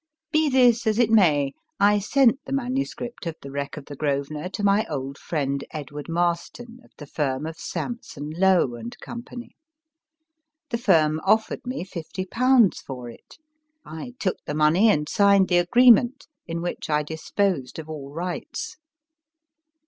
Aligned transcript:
Be 0.31 0.49
this 0.49 0.87
as 0.87 0.97
it 0.97 1.11
may, 1.11 1.53
I 1.79 1.99
sent 1.99 2.39
the 2.45 2.51
manuscript 2.51 3.27
of 3.27 3.35
The 3.43 3.51
Wreck 3.51 3.77
of 3.77 3.85
the" 3.85 3.95
Grosvenor" 3.95 4.49
to 4.53 4.63
my 4.63 4.83
old 4.89 5.19
friend 5.19 5.63
Edward 5.69 6.07
Marston, 6.09 6.79
of 6.83 6.89
the 6.97 7.05
firm 7.05 7.45
of 7.45 7.57
Sampson 7.59 8.31
Low 8.31 8.67
& 8.91 8.99
Co. 8.99 9.21
The 10.71 10.77
firm 10.79 11.21
offered 11.23 11.67
me 11.67 11.83
fifty 11.83 12.25
pounds 12.25 12.79
for 12.81 13.11
it; 13.11 13.37
I 13.85 14.15
took 14.19 14.37
the 14.47 14.55
money 14.55 14.89
and 14.89 15.07
signed 15.07 15.49
the 15.49 15.59
agreement, 15.59 16.25
in 16.47 16.63
which 16.63 16.89
I 16.89 17.03
disposed 17.03 17.77
of 17.77 17.87
all 17.87 18.11
rights. 18.11 18.77